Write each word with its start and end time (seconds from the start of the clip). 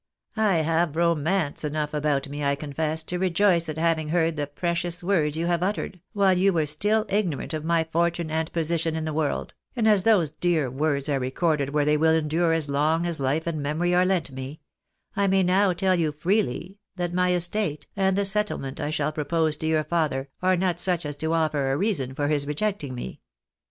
I 0.35 0.55
have 0.55 0.95
romance 0.95 1.63
enough 1.63 1.93
about 1.93 2.27
me, 2.27 2.43
I 2.43 2.55
confess, 2.55 3.03
to 3.03 3.19
rejoice 3.19 3.69
at 3.69 3.77
having 3.77 4.09
heard 4.09 4.35
the 4.35 4.47
precious 4.47 5.03
words 5.03 5.37
you 5.37 5.45
have 5.45 5.61
uttered, 5.61 5.99
while 6.13 6.35
you 6.35 6.51
were 6.53 6.65
still 6.65 7.05
ignorant 7.07 7.53
of 7.53 7.63
my 7.63 7.83
fortune 7.83 8.31
and 8.31 8.51
position 8.51 8.95
in 8.95 9.05
the 9.05 9.13
world; 9.13 9.53
and 9.75 9.87
as 9.87 10.01
those 10.01 10.31
dear 10.31 10.71
words 10.71 11.07
are 11.07 11.19
recorded 11.19 11.69
where 11.69 11.85
they 11.85 11.97
will 11.97 12.15
endure 12.15 12.51
as 12.51 12.67
long 12.67 13.05
as 13.05 13.19
life 13.19 13.45
and 13.45 13.61
memory 13.61 13.93
are 13.93 14.03
lent 14.03 14.31
me, 14.31 14.59
I 15.15 15.27
may 15.27 15.43
now 15.43 15.71
tell 15.71 15.93
you 15.93 16.11
freely, 16.11 16.79
that 16.95 17.13
my 17.13 17.31
estate, 17.35 17.85
and 17.95 18.17
the 18.17 18.25
settlement 18.25 18.79
I 18.79 18.89
shall 18.89 19.11
propose 19.11 19.55
to 19.57 19.67
your 19.67 19.83
father, 19.83 20.29
are 20.41 20.57
not 20.57 20.79
such 20.79 21.05
as 21.05 21.15
to 21.17 21.33
offer 21.33 21.71
a 21.71 21.77
reason 21.77 22.15
for 22.15 22.27
his 22.27 22.47
rejecting 22.47 22.95
me. 22.95 23.19